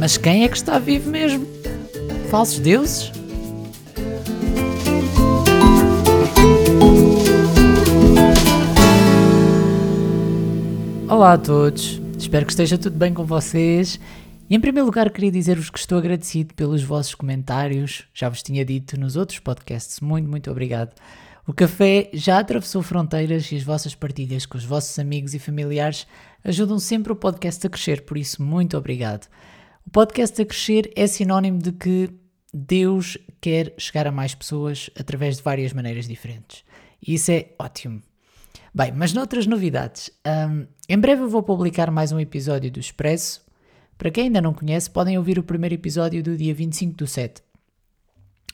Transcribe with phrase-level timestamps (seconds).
[0.00, 1.46] Mas quem é que está vivo mesmo?
[2.30, 3.12] Falsos deuses?
[11.06, 14.00] Olá a todos, espero que esteja tudo bem com vocês.
[14.48, 18.06] E em primeiro lugar, queria dizer-vos que estou agradecido pelos vossos comentários.
[18.14, 20.00] Já vos tinha dito nos outros podcasts.
[20.00, 20.94] Muito, muito obrigado.
[21.46, 26.06] O café já atravessou fronteiras e as vossas partilhas com os vossos amigos e familiares
[26.42, 29.28] ajudam sempre o podcast a crescer, por isso, muito obrigado.
[29.90, 32.10] O podcast a crescer é sinónimo de que
[32.54, 36.62] Deus quer chegar a mais pessoas através de várias maneiras diferentes.
[37.04, 38.00] E isso é ótimo.
[38.72, 43.44] Bem, mas noutras novidades, um, em breve eu vou publicar mais um episódio do Expresso.
[43.98, 47.42] Para quem ainda não conhece, podem ouvir o primeiro episódio do dia 25 do 7.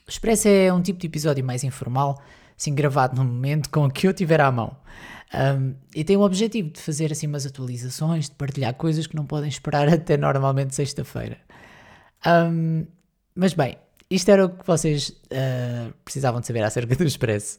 [0.07, 2.18] O Expresso é um tipo de episódio mais informal,
[2.59, 4.74] assim gravado no momento com o que eu tiver à mão.
[5.36, 9.26] Um, e tem o objetivo de fazer assim umas atualizações, de partilhar coisas que não
[9.26, 11.38] podem esperar até normalmente sexta-feira.
[12.26, 12.86] Um,
[13.34, 13.76] mas bem,
[14.10, 17.59] isto era o que vocês uh, precisavam de saber acerca do Expresso.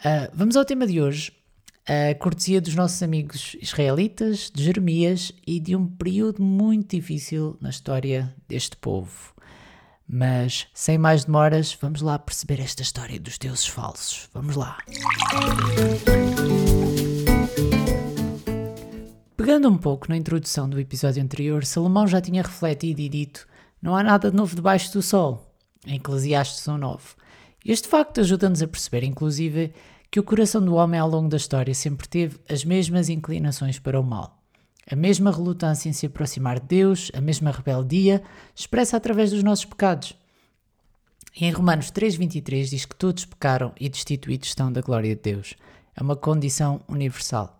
[0.00, 1.32] Uh, vamos ao tema de hoje,
[1.86, 7.70] a cortesia dos nossos amigos israelitas, de Jeremias e de um período muito difícil na
[7.70, 9.32] história deste povo.
[10.10, 14.28] Mas, sem mais demoras, vamos lá perceber esta história dos deuses falsos.
[14.32, 14.78] Vamos lá.
[19.48, 23.48] Pegando um pouco na introdução do episódio anterior, Salomão já tinha refletido e dito:
[23.80, 27.00] Não há nada de novo debaixo do sol, em Eclesiastes 1.9.
[27.64, 29.72] Este facto ajuda-nos a perceber, inclusive,
[30.10, 33.98] que o coração do homem ao longo da história sempre teve as mesmas inclinações para
[33.98, 34.38] o mal
[34.86, 38.22] a mesma relutância em se aproximar de Deus, a mesma rebeldia,
[38.54, 40.12] expressa através dos nossos pecados.
[41.34, 45.54] E em Romanos 3,23 diz que todos pecaram e destituídos estão da glória de Deus.
[45.96, 47.57] É uma condição universal.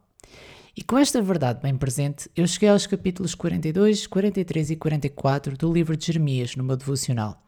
[0.79, 5.73] E com esta verdade bem presente, eu cheguei aos capítulos 42, 43 e 44 do
[5.73, 7.43] livro de Jeremias no meu devocional.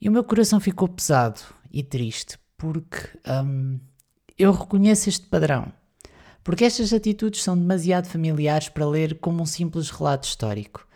[0.00, 1.40] E o meu coração ficou pesado
[1.72, 3.08] e triste, porque
[3.44, 3.80] hum,
[4.38, 5.72] eu reconheço este padrão
[6.44, 10.86] porque estas atitudes são demasiado familiares para ler como um simples relato histórico.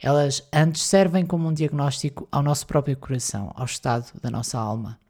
[0.00, 5.00] Elas antes servem como um diagnóstico ao nosso próprio coração, ao estado da nossa alma.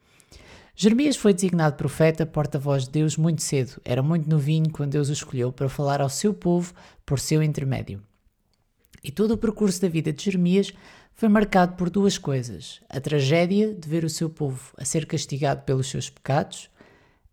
[0.74, 3.80] Jeremias foi designado profeta, porta-voz de Deus, muito cedo.
[3.84, 6.72] Era muito novinho quando Deus o escolheu para falar ao seu povo
[7.04, 8.02] por seu intermédio.
[9.04, 10.72] E todo o percurso da vida de Jeremias
[11.14, 15.62] foi marcado por duas coisas: a tragédia de ver o seu povo a ser castigado
[15.62, 16.70] pelos seus pecados,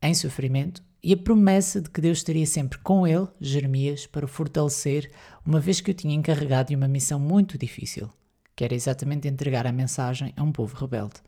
[0.02, 4.28] em sofrimento, e a promessa de que Deus estaria sempre com ele, Jeremias, para o
[4.28, 5.10] fortalecer,
[5.46, 8.10] uma vez que o tinha encarregado de uma missão muito difícil,
[8.54, 11.22] que era exatamente entregar a mensagem a um povo rebelde.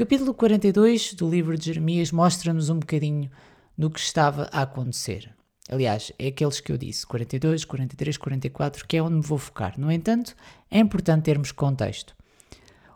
[0.00, 3.30] Capítulo 42 do livro de Jeremias mostra-nos um bocadinho
[3.76, 5.30] do que estava a acontecer.
[5.68, 9.78] Aliás, é aqueles que eu disse, 42, 43, 44, que é onde me vou focar.
[9.78, 10.34] No entanto,
[10.70, 12.16] é importante termos contexto.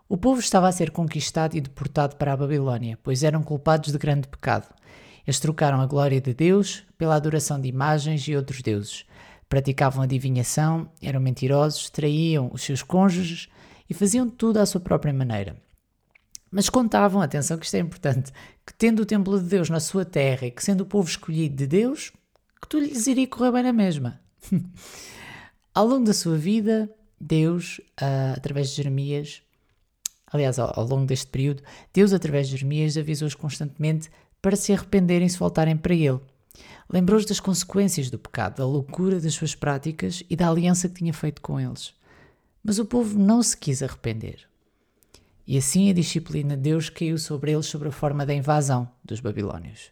[0.08, 3.98] O povo estava a ser conquistado e deportado para a Babilónia, pois eram culpados de
[3.98, 4.74] grande pecado.
[5.26, 9.04] Eles trocaram a glória de Deus pela adoração de imagens e outros deuses.
[9.46, 13.50] Praticavam adivinhação, eram mentirosos, traíam os seus cônjuges
[13.90, 15.62] e faziam tudo à sua própria maneira.
[16.54, 18.30] Mas contavam, atenção que isto é importante,
[18.64, 21.56] que tendo o templo de Deus na sua terra e que sendo o povo escolhido
[21.56, 22.12] de Deus,
[22.62, 24.20] que tudo lhes iria correr bem na mesma.
[25.74, 26.88] ao longo da sua vida,
[27.20, 29.42] Deus, uh, através de Jeremias,
[30.28, 31.60] aliás, ao, ao longo deste período,
[31.92, 34.08] Deus, através de Jeremias, avisou-os constantemente
[34.40, 36.20] para se arrependerem se voltarem para ele.
[36.88, 41.12] Lembrou-os das consequências do pecado, da loucura das suas práticas e da aliança que tinha
[41.12, 41.92] feito com eles.
[42.62, 44.53] Mas o povo não se quis arrepender.
[45.46, 49.20] E assim a disciplina de Deus caiu sobre eles sob a forma da invasão dos
[49.20, 49.90] babilônios.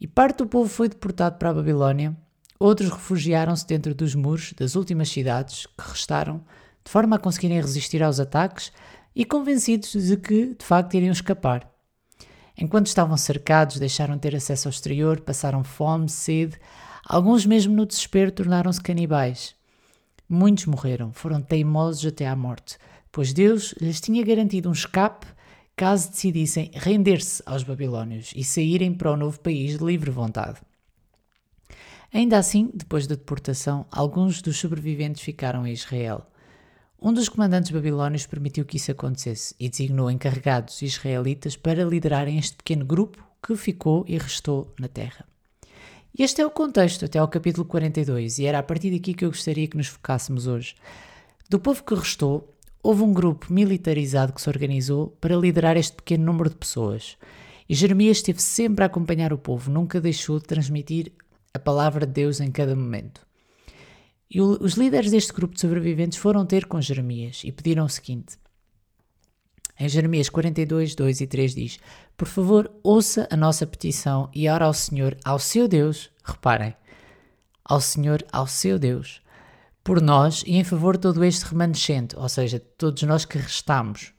[0.00, 2.16] E parte do povo foi deportado para a Babilónia,
[2.58, 6.44] outros refugiaram-se dentro dos muros das últimas cidades que restaram,
[6.84, 8.72] de forma a conseguirem resistir aos ataques
[9.14, 11.68] e convencidos de que, de facto, iriam escapar.
[12.56, 16.56] Enquanto estavam cercados, deixaram de ter acesso ao exterior, passaram fome, sede,
[17.04, 19.54] alguns mesmo no desespero tornaram-se canibais.
[20.28, 22.76] Muitos morreram, foram teimosos até à morte,
[23.12, 25.26] pois Deus lhes tinha garantido um escape
[25.76, 30.58] caso decidissem render-se aos babilônios e saírem para o novo país de livre vontade.
[32.12, 36.26] Ainda assim, depois da deportação, alguns dos sobreviventes ficaram em Israel.
[37.00, 42.56] Um dos comandantes babilónios permitiu que isso acontecesse e designou encarregados israelitas para liderarem este
[42.56, 45.24] pequeno grupo que ficou e restou na terra.
[46.18, 49.30] Este é o contexto até ao capítulo 42, e era a partir daqui que eu
[49.30, 50.74] gostaria que nos focássemos hoje.
[51.48, 52.52] Do povo que restou,
[52.82, 57.16] houve um grupo militarizado que se organizou para liderar este pequeno número de pessoas.
[57.68, 61.12] E Jeremias esteve sempre a acompanhar o povo, nunca deixou de transmitir
[61.52, 63.26] a palavra de Deus em cada momento.
[64.30, 68.38] E os líderes deste grupo de sobreviventes foram ter com Jeremias e pediram o seguinte:
[69.80, 71.78] em Jeremias 42, 2 e 3 diz:
[72.16, 76.74] Por favor, ouça a nossa petição e ora ao Senhor, ao seu Deus, reparem,
[77.64, 79.22] ao Senhor, ao seu Deus,
[79.82, 84.12] por nós e em favor de todo este remanescente, ou seja, todos nós que restamos.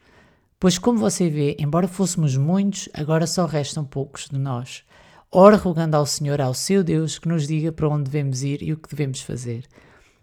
[0.59, 4.83] Pois, como você vê, embora fôssemos muitos, agora só restam poucos de nós.
[5.31, 8.73] Ora, rogando ao Senhor, ao seu Deus, que nos diga para onde devemos ir e
[8.73, 9.63] o que devemos fazer.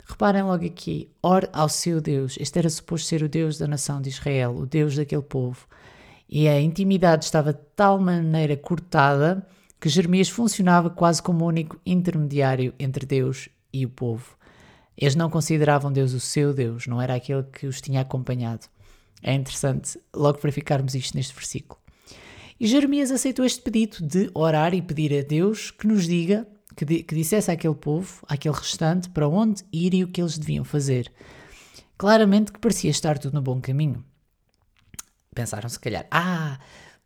[0.04, 2.36] Reparem logo aqui, ore ao seu Deus.
[2.38, 5.66] Este era suposto ser o Deus da nação de Israel, o Deus daquele povo.
[6.28, 9.46] E a intimidade estava de tal maneira cortada
[9.80, 14.35] que Jeremias funcionava quase como o único intermediário entre Deus e o povo.
[14.96, 18.66] Eles não consideravam Deus o seu Deus, não era aquele que os tinha acompanhado.
[19.22, 21.80] É interessante logo verificarmos isto neste versículo.
[22.58, 27.02] E Jeremias aceitou este pedido de orar e pedir a Deus que nos diga que,
[27.02, 31.12] que dissesse àquele povo, àquele restante, para onde ir e o que eles deviam fazer.
[31.98, 34.04] Claramente que parecia estar tudo no bom caminho.
[35.34, 36.58] Pensaram se calhar, ah,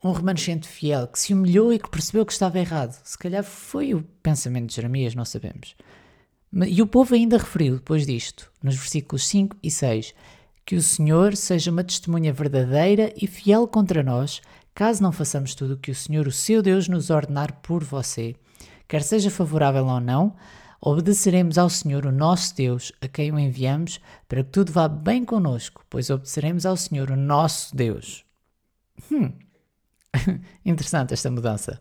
[0.02, 3.00] um remanescente fiel que se humilhou e que percebeu que estava errado.
[3.04, 5.74] Se calhar foi o pensamento de Jeremias, não sabemos.
[6.52, 10.14] E o povo ainda referiu, depois disto, nos versículos 5 e 6,
[10.66, 14.40] que o Senhor seja uma testemunha verdadeira e fiel contra nós,
[14.74, 18.34] caso não façamos tudo o que o Senhor, o seu Deus, nos ordenar por você
[18.90, 20.34] quer seja favorável ou não,
[20.80, 25.24] obedeceremos ao Senhor, o nosso Deus, a quem o enviamos, para que tudo vá bem
[25.24, 28.24] conosco, pois obedeceremos ao Senhor, o nosso Deus.
[29.12, 29.32] Hum.
[30.66, 31.80] Interessante esta mudança.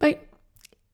[0.00, 0.18] Bem,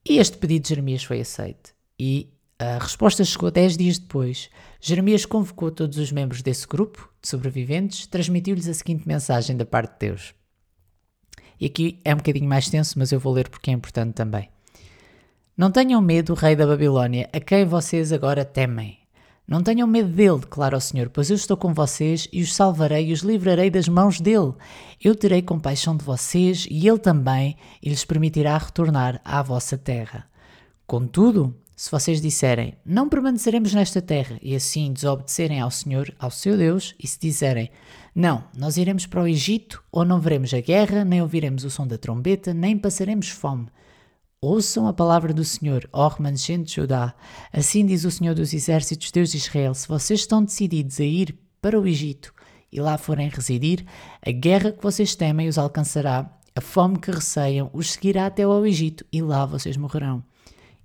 [0.06, 1.75] e este pedido de Jeremias foi aceito.
[2.02, 4.49] E a resposta chegou dez dias depois.
[4.81, 9.93] Jeremias convocou todos os membros desse grupo de sobreviventes, transmitiu-lhes a seguinte mensagem da parte
[9.93, 10.35] de Deus.
[11.61, 14.49] E aqui é um bocadinho mais tenso, mas eu vou ler porque é importante também.
[15.55, 18.99] Não tenham medo, rei da Babilônia, a quem vocês agora temem.
[19.46, 23.08] Não tenham medo dele, declara o Senhor, pois eu estou com vocês e os salvarei
[23.08, 24.55] e os livrarei das mãos dele.
[24.99, 30.31] Eu terei compaixão de vocês e ele também, e lhes permitirá retornar à vossa terra.
[30.87, 36.55] Contudo, se vocês disserem, não permaneceremos nesta terra, e assim desobedecerem ao Senhor, ao seu
[36.55, 37.71] Deus, e se disserem,
[38.15, 41.87] não, nós iremos para o Egito, ou não veremos a guerra, nem ouviremos o som
[41.87, 43.69] da trombeta, nem passaremos fome.
[44.43, 47.15] Ouçam a palavra do Senhor, ó remanescente de Judá.
[47.50, 51.35] Assim diz o Senhor dos Exércitos, Deus de Israel: se vocês estão decididos a ir
[51.62, 52.35] para o Egito
[52.71, 53.87] e lá forem residir,
[54.21, 58.67] a guerra que vocês temem os alcançará, a fome que receiam os seguirá até ao
[58.67, 60.23] Egito e lá vocês morrerão.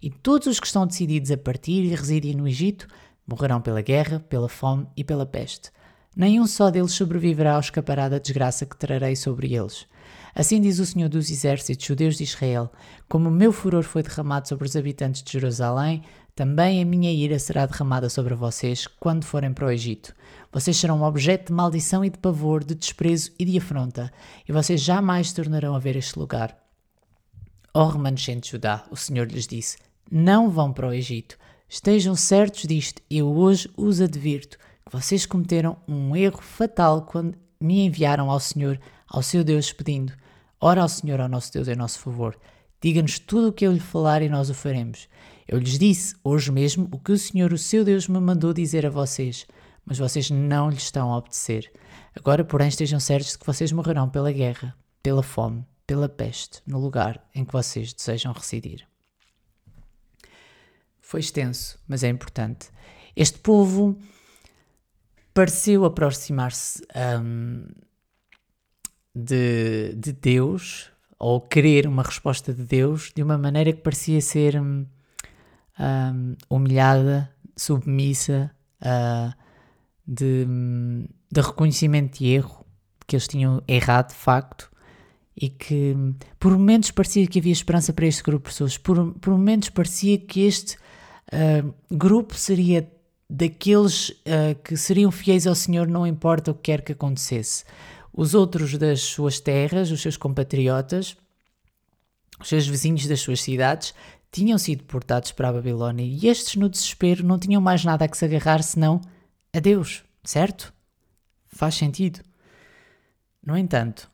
[0.06, 2.88] E todos os que estão decididos a partir e residir no Egito
[3.26, 5.72] morrerão pela guerra, pela fome e pela peste.
[6.16, 9.88] Nenhum só deles sobreviverá ou escapará da desgraça que trarei sobre eles.
[10.36, 12.72] Assim diz o Senhor dos Exércitos, o Deus de Israel:
[13.10, 16.04] Como o meu furor foi derramado sobre os habitantes de Jerusalém,
[16.36, 20.14] também a minha ira será derramada sobre vocês quando forem para o Egito.
[20.52, 24.14] Vocês serão objeto de maldição e de pavor, de desprezo e de afronta,
[24.48, 26.56] e vocês jamais tornarão a ver este lugar.
[27.74, 29.78] Ó remanescente de Judá, o Senhor lhes disse:
[30.12, 31.38] não vão para o Egito.
[31.68, 37.86] Estejam certos disto, eu hoje os advirto que vocês cometeram um erro fatal quando me
[37.86, 40.14] enviaram ao Senhor, ao seu Deus, pedindo:
[40.62, 42.38] Ora ao Senhor, ao nosso Deus, em nosso favor.
[42.82, 45.08] Diga-nos tudo o que eu lhe falar e nós o faremos.
[45.48, 48.86] Eu lhes disse hoje mesmo o que o Senhor, o seu Deus, me mandou dizer
[48.86, 49.46] a vocês,
[49.86, 51.72] mas vocês não lhe estão a obedecer.
[52.16, 56.80] Agora, porém, estejam certos de que vocês morrerão pela guerra, pela fome, pela peste, no
[56.80, 58.88] lugar em que vocês desejam residir.
[61.16, 62.68] Foi extenso, mas é importante.
[63.16, 63.98] Este povo
[65.34, 66.86] pareceu aproximar-se
[67.22, 67.68] um,
[69.16, 74.60] de, de, Deus, ou querer uma resposta de Deus, de uma maneira que parecia ser
[74.60, 74.86] um,
[75.80, 79.34] hum, humilhada, submissa, uh,
[80.06, 80.46] de,
[81.32, 82.66] de reconhecimento de erro,
[83.08, 84.70] que eles tinham errado de facto,
[85.34, 85.96] e que
[86.38, 90.18] por momentos parecia que havia esperança para este grupo de pessoas, por, por momentos parecia
[90.18, 90.78] que este
[91.34, 92.90] uh, grupo seria
[93.30, 97.64] daqueles uh, que seriam fiéis ao Senhor, não importa o que quer que acontecesse.
[98.14, 101.18] Os outros das suas terras, os seus compatriotas,
[102.40, 103.94] os seus vizinhos das suas cidades,
[104.32, 108.08] tinham sido portados para a Babilónia e estes, no desespero, não tinham mais nada a
[108.08, 109.02] que se agarrar senão
[109.54, 110.74] a Deus, certo?
[111.48, 112.20] Faz sentido.
[113.46, 114.10] No entanto,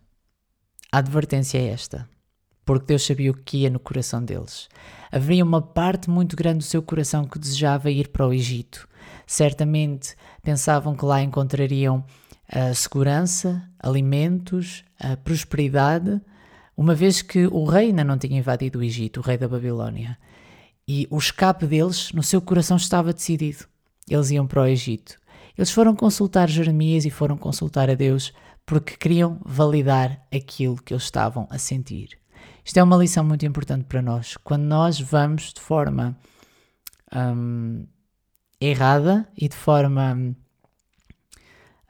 [0.92, 2.08] a advertência é esta
[2.66, 4.70] porque Deus sabia o que ia no coração deles.
[5.12, 8.88] Havia uma parte muito grande do seu coração que desejava ir para o Egito.
[9.26, 12.04] Certamente pensavam que lá encontrariam
[12.52, 16.22] a uh, segurança, alimentos, a prosperidade,
[16.76, 20.18] uma vez que o rei ainda não tinha invadido o Egito, o rei da Babilónia.
[20.88, 23.66] E o escape deles, no seu coração estava decidido.
[24.10, 25.18] Eles iam para o Egito.
[25.58, 28.34] Eles foram consultar Jeremias e foram consultar a Deus
[28.66, 32.21] porque queriam validar aquilo que eles estavam a sentir.
[32.64, 34.38] Isto é uma lição muito importante para nós.
[34.38, 36.18] Quando nós vamos de forma
[37.14, 37.86] hum,
[38.60, 40.36] errada e de forma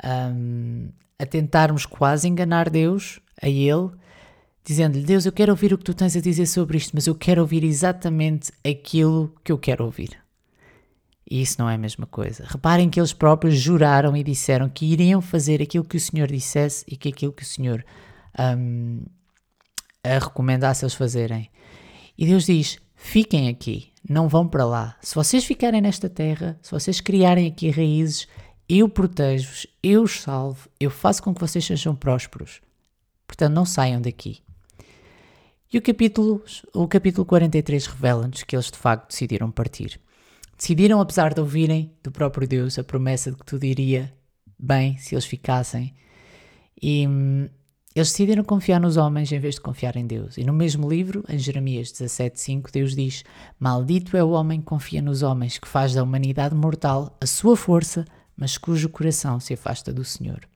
[0.04, 0.90] hum,
[1.20, 3.92] a tentarmos quase enganar Deus, a Ele,
[4.64, 7.16] dizendo-lhe: Deus, eu quero ouvir o que tu tens a dizer sobre isto, mas eu
[7.16, 10.18] quero ouvir exatamente aquilo que eu quero ouvir.
[11.30, 12.44] E isso não é a mesma coisa.
[12.46, 16.84] Reparem que eles próprios juraram e disseram que iriam fazer aquilo que o Senhor dissesse
[16.88, 17.86] e que aquilo que o Senhor
[18.38, 19.04] um,
[20.04, 21.50] a recomendasse eles fazerem.
[22.18, 24.98] E Deus diz: fiquem aqui, não vão para lá.
[25.02, 28.28] Se vocês ficarem nesta terra, se vocês criarem aqui raízes,
[28.68, 32.62] eu protejo-vos, eu os salvo, eu faço com que vocês sejam prósperos.
[33.28, 34.42] Portanto, não saiam daqui.
[35.74, 36.44] E o capítulo,
[36.74, 40.00] o capítulo 43 revela-nos que eles de facto decidiram partir.
[40.58, 44.14] Decidiram, apesar de ouvirem do próprio Deus a promessa de que tudo iria
[44.60, 45.94] bem se eles ficassem.
[46.82, 47.50] E hum,
[47.94, 50.38] eles decidiram confiar nos homens em vez de confiar em Deus.
[50.38, 53.24] E no mesmo livro, em Jeremias 17,5, Deus diz:
[53.60, 57.58] Maldito é o homem que confia nos homens, que faz da humanidade mortal a sua
[57.58, 58.06] força,
[58.36, 60.48] mas cujo coração se afasta do Senhor.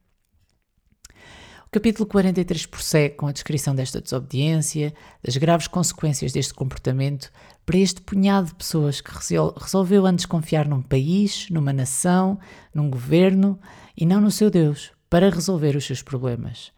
[1.66, 7.30] O capítulo 43 prossegue com a descrição desta desobediência, das graves consequências deste comportamento
[7.66, 12.38] para este punhado de pessoas que resolveu antes confiar num país, numa nação,
[12.72, 13.58] num governo
[13.94, 16.72] e não no seu Deus para resolver os seus problemas.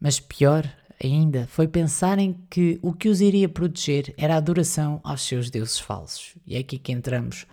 [0.00, 0.70] Mas pior
[1.02, 5.78] ainda foi pensarem que o que os iria proteger era a adoração aos seus deuses
[5.78, 6.34] falsos.
[6.46, 7.46] E é aqui que entramos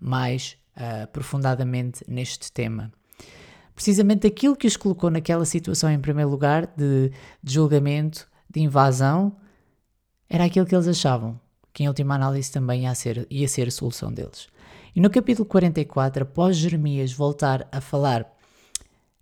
[0.00, 2.92] mais uh, aprofundadamente neste tema
[3.78, 9.36] precisamente aquilo que os colocou naquela situação em primeiro lugar de, de julgamento, de invasão,
[10.28, 11.38] era aquilo que eles achavam,
[11.72, 14.48] que em última análise também ia ser, ia ser a solução deles.
[14.96, 18.26] E no capítulo 44, após Jeremias voltar a falar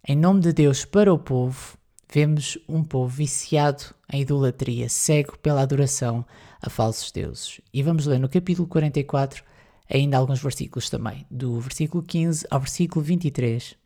[0.08, 1.76] em nome de Deus para o povo,
[2.12, 6.24] vemos um povo viciado em idolatria, cego pela adoração
[6.60, 7.60] a falsos deuses.
[7.72, 9.44] E vamos ler no capítulo 44
[9.88, 13.76] ainda alguns versículos também, do versículo 15 ao versículo 23.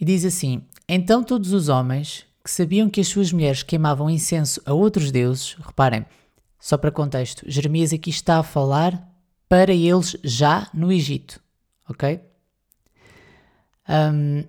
[0.00, 4.62] E diz assim: Então todos os homens que sabiam que as suas mulheres queimavam incenso
[4.64, 6.06] a outros deuses, reparem,
[6.58, 9.06] só para contexto, Jeremias aqui está a falar
[9.48, 11.40] para eles já no Egito,
[11.88, 12.27] ok?
[13.88, 14.44] Um,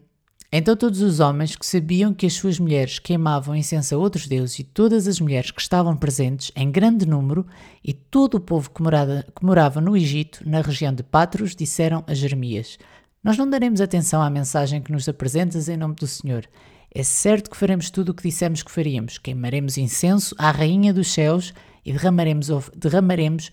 [0.52, 4.58] então todos os homens que sabiam que as suas mulheres queimavam incenso a outros deuses
[4.58, 7.46] e todas as mulheres que estavam presentes em grande número
[7.84, 12.04] e todo o povo que morava, que morava no Egito, na região de Patros, disseram
[12.08, 12.80] a Jeremias:
[13.24, 16.46] nós não daremos atenção à mensagem que nos apresentas em nome do Senhor.
[16.92, 19.20] É certo que faremos tudo o que dissemos que faríamos.
[19.20, 21.54] Queimaremos incenso à Rainha dos Céus
[21.86, 23.52] e derramaremos, derramaremos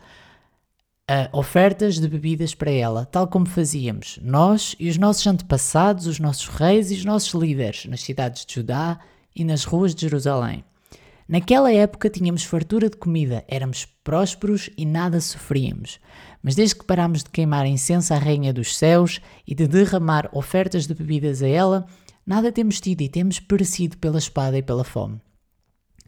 [1.11, 6.19] uh, ofertas de bebidas para ela, tal como fazíamos nós e os nossos antepassados, os
[6.19, 8.99] nossos reis e os nossos líderes nas cidades de Judá
[9.35, 10.65] e nas ruas de Jerusalém.
[11.29, 15.99] Naquela época tínhamos fartura de comida, éramos prósperos e nada sofríamos.
[16.41, 20.87] Mas desde que parámos de queimar incenso à Rainha dos Céus e de derramar ofertas
[20.87, 21.87] de bebidas a ela,
[22.25, 25.21] nada temos tido e temos perecido pela espada e pela fome.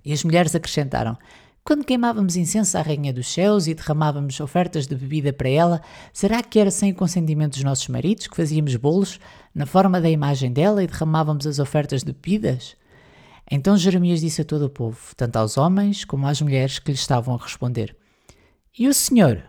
[0.04, 1.18] E as mulheres acrescentaram:
[1.64, 6.42] Quando queimávamos incenso à Rainha dos Céus e derramávamos ofertas de bebida para ela, será
[6.42, 9.20] que era sem o consentimento dos nossos maridos que fazíamos bolos
[9.54, 12.76] na forma da imagem dela e derramávamos as ofertas de bebidas?
[13.50, 16.98] Então Jeremias disse a todo o povo, tanto aos homens como às mulheres que lhe
[16.98, 17.96] estavam a responder:
[18.78, 19.42] E o Senhor?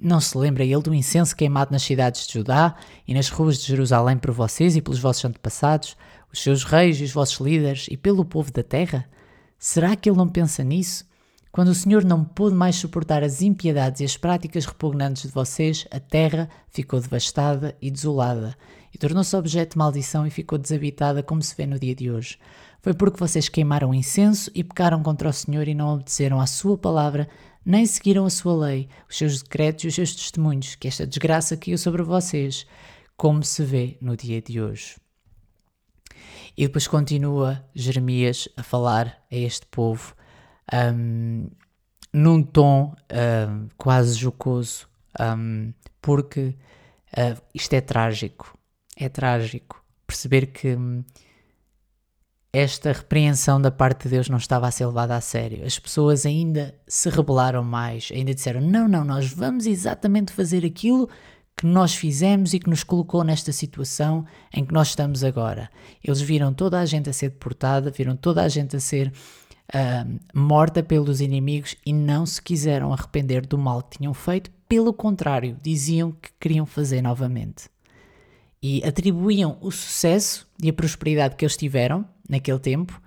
[0.00, 2.74] Não se lembra ele do incenso queimado nas cidades de Judá
[3.06, 5.96] e nas ruas de Jerusalém por vocês e pelos vossos antepassados,
[6.32, 9.08] os seus reis e os vossos líderes e pelo povo da terra?
[9.56, 11.06] Será que ele não pensa nisso?
[11.54, 15.86] Quando o Senhor não pôde mais suportar as impiedades e as práticas repugnantes de vocês,
[15.88, 18.56] a terra ficou devastada e desolada,
[18.92, 22.40] e tornou-se objeto de maldição e ficou desabitada, como se vê no dia de hoje.
[22.82, 26.76] Foi porque vocês queimaram incenso e pecaram contra o Senhor e não obedeceram à sua
[26.76, 27.28] palavra,
[27.64, 31.56] nem seguiram a sua lei, os seus decretos e os seus testemunhos, que esta desgraça
[31.56, 32.66] caiu sobre vocês,
[33.16, 34.96] como se vê no dia de hoje.
[36.56, 40.16] E depois continua Jeremias a falar a este povo
[40.72, 41.48] um,
[42.12, 44.88] num tom um, quase jocoso,
[45.20, 46.56] um, porque
[47.16, 48.56] uh, isto é trágico.
[48.96, 51.02] É trágico perceber que hum,
[52.52, 55.66] esta repreensão da parte de Deus não estava a ser levada a sério.
[55.66, 61.08] As pessoas ainda se rebelaram mais, ainda disseram: não, não, nós vamos exatamente fazer aquilo
[61.56, 65.70] que nós fizemos e que nos colocou nesta situação em que nós estamos agora.
[66.02, 69.12] Eles viram toda a gente a ser deportada, viram toda a gente a ser
[69.72, 74.92] uh, morta pelos inimigos e não se quiseram arrepender do mal que tinham feito, pelo
[74.92, 77.68] contrário, diziam que queriam fazer novamente.
[78.62, 83.00] E atribuíam o sucesso e a prosperidade que eles tiveram naquele tempo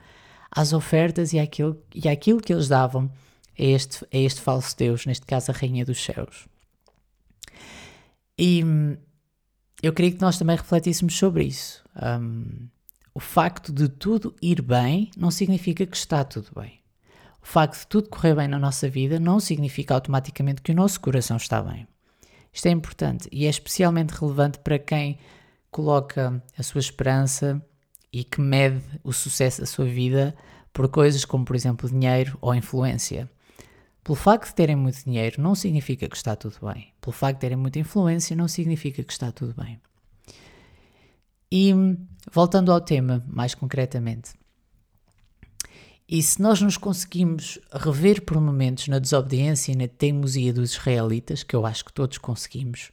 [0.52, 3.12] às ofertas e àquilo, e àquilo que eles davam
[3.58, 6.48] a este, a este falso Deus, neste caso a Rainha dos Céus.
[8.38, 8.98] E hum,
[9.82, 11.84] eu queria que nós também refletíssemos sobre isso.
[11.96, 12.68] Um,
[13.18, 16.80] o facto de tudo ir bem não significa que está tudo bem.
[17.42, 21.02] O facto de tudo correr bem na nossa vida não significa automaticamente que o nosso
[21.02, 21.88] coração está bem.
[22.54, 25.18] Isto é importante e é especialmente relevante para quem
[25.72, 27.60] coloca a sua esperança
[28.14, 30.36] e que mede o sucesso da sua vida
[30.72, 33.28] por coisas como, por exemplo, dinheiro ou influência.
[34.04, 36.94] Pelo facto de terem muito dinheiro não significa que está tudo bem.
[37.02, 39.82] Pelo facto de terem muita influência não significa que está tudo bem.
[41.52, 41.74] E
[42.32, 44.32] voltando ao tema, mais concretamente.
[46.10, 51.44] E se nós nos conseguimos rever por momentos na desobediência e na teimosia dos israelitas,
[51.44, 52.92] que eu acho que todos conseguimos,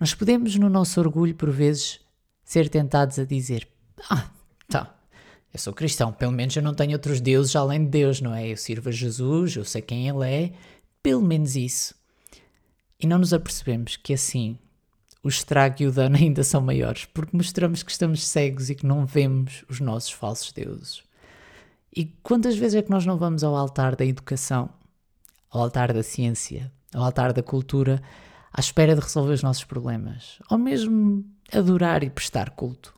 [0.00, 2.00] nós podemos, no nosso orgulho, por vezes,
[2.42, 3.68] ser tentados a dizer:
[4.08, 4.30] Ah,
[4.66, 4.98] tá,
[5.52, 8.48] eu sou cristão, pelo menos eu não tenho outros deuses além de Deus, não é?
[8.48, 10.52] Eu sirvo a Jesus, eu sei quem Ele é,
[11.02, 11.94] pelo menos isso.
[12.98, 14.58] E não nos apercebemos que assim
[15.22, 18.86] o estrago e o dano ainda são maiores, porque mostramos que estamos cegos e que
[18.86, 21.02] não vemos os nossos falsos deuses.
[21.94, 24.70] E quantas vezes é que nós não vamos ao altar da educação,
[25.50, 28.02] ao altar da ciência, ao altar da cultura,
[28.52, 32.94] à espera de resolver os nossos problemas, ou mesmo adorar e prestar culto,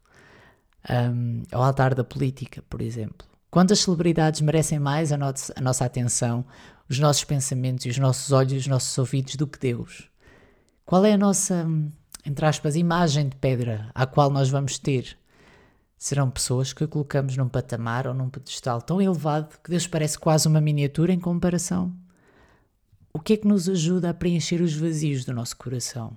[0.88, 3.26] um, ao altar da política, por exemplo?
[3.50, 6.44] Quantas celebridades merecem mais a, a nossa atenção,
[6.88, 10.08] os nossos pensamentos e os nossos olhos e os nossos ouvidos do que Deus?
[10.84, 11.66] Qual é a nossa
[12.24, 15.16] entre aspas, imagem de pedra à qual nós vamos ter.
[15.96, 20.48] Serão pessoas que colocamos num patamar ou num pedestal tão elevado que Deus parece quase
[20.48, 21.94] uma miniatura em comparação.
[23.12, 26.16] O que é que nos ajuda a preencher os vazios do nosso coração?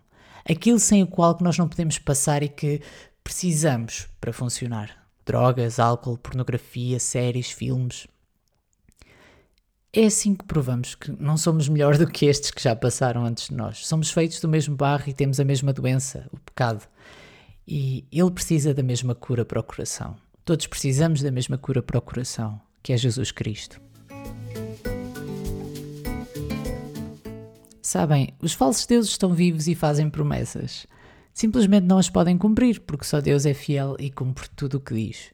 [0.50, 2.82] Aquilo sem o qual nós não podemos passar e que
[3.24, 5.06] precisamos para funcionar.
[5.26, 8.08] Drogas, álcool, pornografia, séries, filmes.
[9.99, 13.47] É assim que provamos que não somos melhor do que estes que já passaram antes
[13.47, 13.88] de nós.
[13.88, 16.88] Somos feitos do mesmo barro e temos a mesma doença, o pecado.
[17.67, 20.15] E ele precisa da mesma cura para o coração.
[20.45, 23.81] Todos precisamos da mesma cura para o coração, que é Jesus Cristo.
[27.81, 30.86] Sabem, os falsos deuses estão vivos e fazem promessas.
[31.33, 34.93] Simplesmente não as podem cumprir, porque só Deus é fiel e cumpre tudo o que
[34.93, 35.31] diz.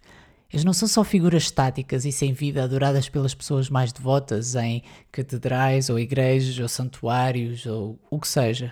[0.54, 4.84] Eles não são só figuras estáticas e sem vida adoradas pelas pessoas mais devotas em
[5.12, 8.72] catedrais ou igrejas ou santuários ou o que seja.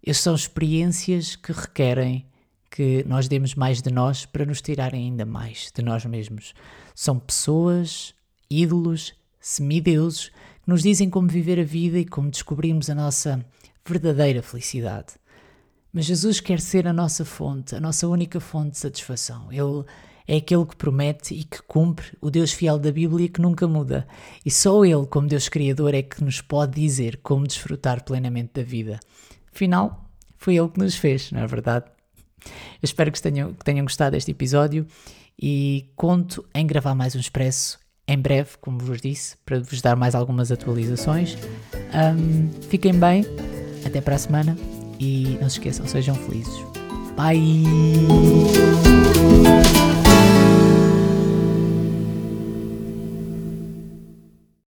[0.00, 2.24] Eles são experiências que requerem
[2.70, 6.54] que nós demos mais de nós para nos tirarem ainda mais de nós mesmos.
[6.94, 8.14] São pessoas,
[8.48, 13.44] ídolos, semideuses que nos dizem como viver a vida e como descobrirmos a nossa
[13.84, 15.14] verdadeira felicidade.
[15.92, 19.52] Mas Jesus quer ser a nossa fonte, a nossa única fonte de satisfação.
[19.52, 19.84] Ele
[20.26, 24.06] é aquele que promete e que cumpre, o Deus fiel da Bíblia que nunca muda.
[24.44, 28.62] E só Ele, como Deus Criador, é que nos pode dizer como desfrutar plenamente da
[28.62, 29.00] vida.
[29.52, 30.08] Afinal,
[30.38, 31.86] foi Ele que nos fez, não é verdade?
[32.44, 34.86] Eu espero que tenham, que tenham gostado deste episódio
[35.40, 39.96] e conto em gravar mais um expresso em breve, como vos disse, para vos dar
[39.96, 41.36] mais algumas atualizações.
[41.94, 43.24] Um, fiquem bem,
[43.86, 44.56] até para a semana
[44.98, 46.64] e não se esqueçam, sejam felizes.
[47.16, 47.62] Bye!